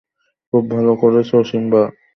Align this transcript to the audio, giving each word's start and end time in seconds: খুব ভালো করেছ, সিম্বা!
খুব 0.53 0.63
ভালো 0.73 0.93
করেছ, 0.95 1.29
সিম্বা! 1.49 1.83